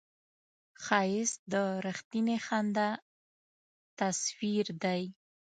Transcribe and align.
ښایست 0.83 1.39
د 1.53 1.55
رښتینې 1.85 2.37
خندا 2.45 2.89
تصویر 3.99 4.65
دی 4.83 5.01